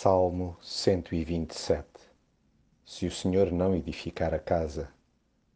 Salmo 0.00 0.56
127 0.62 1.84
Se 2.84 3.04
o 3.04 3.10
Senhor 3.10 3.50
não 3.50 3.74
edificar 3.74 4.32
a 4.32 4.38
casa, 4.38 4.88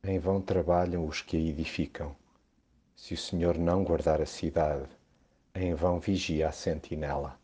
em 0.03 0.19
vão 0.19 0.41
trabalham 0.41 1.07
os 1.07 1.23
que 1.23 1.37
a 1.37 1.41
edificam. 1.41 2.17
Se 2.97 3.15
o 3.15 3.17
Senhor 3.17 3.57
não 3.57 3.85
guardar 3.85 4.21
a 4.21 4.27
cidade, 4.27 4.89
em 5.55 5.75
vão 5.75 6.01
vigia 6.01 6.49
a 6.49 6.51
sentinela. 6.51 7.39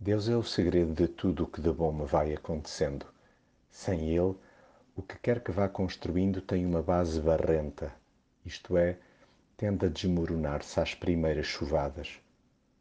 Deus 0.00 0.30
é 0.30 0.34
o 0.34 0.42
segredo 0.42 0.94
de 0.94 1.08
tudo 1.08 1.44
o 1.44 1.46
que 1.46 1.60
de 1.60 1.70
bom 1.70 1.92
me 1.92 2.06
vai 2.06 2.32
acontecendo. 2.32 3.04
Sem 3.68 4.08
Ele, 4.08 4.34
o 4.96 5.02
que 5.02 5.18
quer 5.18 5.44
que 5.44 5.52
vá 5.52 5.68
construindo 5.68 6.40
tem 6.40 6.64
uma 6.64 6.82
base 6.82 7.20
barrenta, 7.20 7.92
isto 8.46 8.78
é, 8.78 8.96
tende 9.58 9.84
a 9.84 9.90
desmoronar-se 9.90 10.80
às 10.80 10.94
primeiras 10.94 11.44
chuvadas. 11.44 12.18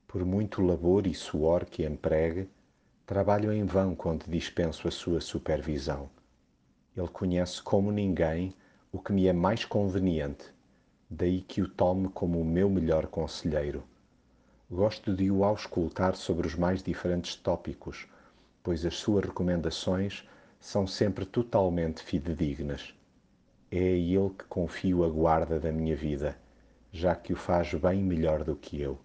Por 0.07 0.23
muito 0.23 0.62
labor 0.62 1.05
e 1.05 1.14
suor 1.14 1.66
que 1.66 1.84
empregue, 1.84 2.48
Trabalho 3.11 3.51
em 3.51 3.65
vão 3.65 3.93
quando 3.93 4.24
dispenso 4.29 4.88
a 4.88 4.92
sua 4.92 5.20
supervisão. 5.20 6.10
Ele 6.96 7.10
conhece 7.10 7.61
como 7.61 7.92
ninguém 7.92 8.56
o 8.89 9.00
que 9.00 9.11
me 9.11 9.28
é 9.28 9.34
mais 9.34 9.65
conveniente, 9.65 10.46
daí 11.10 11.42
que 11.42 11.61
o 11.61 11.68
tome 11.68 12.07
como 12.07 12.39
o 12.39 12.46
meu 12.46 12.70
melhor 12.70 13.07
conselheiro. 13.07 13.84
Gosto 14.71 15.14
de 15.14 15.29
o 15.29 15.43
auscultar 15.43 16.15
sobre 16.15 16.47
os 16.47 16.56
mais 16.56 16.82
diferentes 16.82 17.36
tópicos, 17.36 18.07
pois 18.64 18.86
as 18.86 18.96
suas 18.96 19.25
recomendações 19.25 20.25
são 20.57 20.87
sempre 20.87 21.25
totalmente 21.25 22.01
fidedignas. 22.01 22.96
É 23.70 23.78
a 23.78 23.82
ele 23.82 24.29
que 24.29 24.46
confio 24.46 25.04
a 25.04 25.09
guarda 25.09 25.59
da 25.59 25.70
minha 25.70 25.98
vida, 25.98 26.37
já 26.93 27.14
que 27.14 27.34
o 27.34 27.36
faz 27.36 27.73
bem 27.73 28.01
melhor 28.01 28.46
do 28.46 28.56
que 28.56 28.79
eu. 28.79 28.98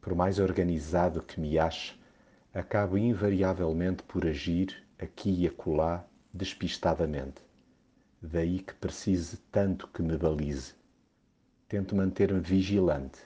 Por 0.00 0.14
mais 0.14 0.38
organizado 0.38 1.20
que 1.20 1.38
me 1.38 1.58
ache, 1.58 1.99
acabo 2.52 2.98
invariavelmente 2.98 4.02
por 4.02 4.26
agir 4.26 4.84
aqui 4.98 5.30
e 5.30 5.46
acolá 5.46 6.04
despistadamente. 6.34 7.42
Daí 8.20 8.58
que 8.58 8.74
precise 8.74 9.36
tanto 9.52 9.86
que 9.88 10.02
me 10.02 10.16
balize. 10.16 10.74
Tento 11.68 11.94
manter-me 11.94 12.40
vigilante, 12.40 13.20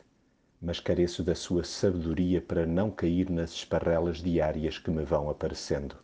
mas 0.61 0.78
careço 0.78 1.25
da 1.25 1.34
sua 1.34 1.64
sabedoria 1.64 2.41
para 2.41 2.66
não 2.66 2.91
cair 2.91 3.31
nas 3.31 3.50
esparrelas 3.53 4.19
diárias 4.19 4.78
que 4.78 4.91
me 4.91 5.05
vão 5.05 5.31
aparecendo. 5.31 5.97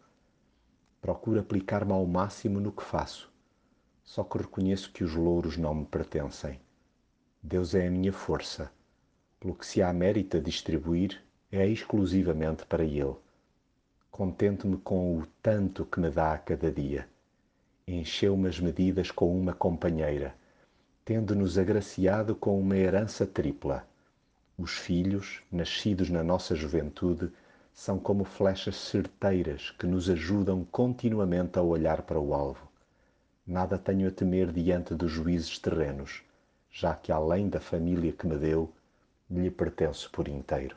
Procuro 1.01 1.41
aplicar-me 1.41 1.93
ao 1.93 2.07
máximo 2.07 2.59
no 2.59 2.73
que 2.73 2.83
faço, 2.83 3.31
só 4.03 4.25
que 4.25 4.39
reconheço 4.39 4.93
que 4.93 5.05
os 5.05 5.15
louros 5.15 5.57
não 5.57 5.75
me 5.75 5.85
pertencem. 5.85 6.59
Deus 7.43 7.75
é 7.75 7.87
a 7.87 7.91
minha 7.91 8.13
força, 8.13 8.73
pelo 9.39 9.55
que 9.55 9.65
se 9.65 9.83
há 9.83 9.93
mérito 9.93 10.37
a 10.39 10.41
distribuir, 10.41 11.23
é 11.53 11.67
exclusivamente 11.67 12.65
para 12.65 12.85
Ele. 12.85 13.17
Contento-me 14.09 14.77
com 14.77 15.19
o 15.19 15.27
tanto 15.43 15.85
que 15.85 15.99
me 15.99 16.09
dá 16.09 16.35
a 16.35 16.39
cada 16.39 16.71
dia. 16.71 17.09
Encheu-me 17.89 18.49
as 18.49 18.61
medidas 18.61 19.11
com 19.11 19.37
uma 19.37 19.53
companheira, 19.53 20.35
tendo-nos 21.05 21.59
agraciado 21.59 22.37
com 22.37 22.61
uma 22.61 22.77
herança 22.77 23.27
tripla. 23.27 23.85
Os 24.57 24.73
filhos, 24.73 25.43
nascidos 25.51 26.09
na 26.09 26.23
nossa 26.23 26.55
juventude, 26.55 27.33
são 27.73 27.99
como 27.99 28.23
flechas 28.25 28.77
certeiras 28.77 29.71
que 29.73 29.87
nos 29.87 30.09
ajudam 30.09 30.65
continuamente 30.71 31.59
a 31.59 31.63
olhar 31.63 32.03
para 32.03 32.21
o 32.21 32.33
alvo. 32.33 32.69
Nada 33.45 33.77
tenho 33.77 34.07
a 34.07 34.11
temer 34.13 34.53
diante 34.53 34.95
dos 34.95 35.11
juízes 35.11 35.59
terrenos, 35.59 36.23
já 36.71 36.95
que 36.95 37.11
além 37.11 37.49
da 37.49 37.59
família 37.59 38.13
que 38.13 38.27
me 38.27 38.37
deu, 38.37 38.73
lhe 39.29 39.51
pertenço 39.51 40.09
por 40.13 40.29
inteiro. 40.29 40.77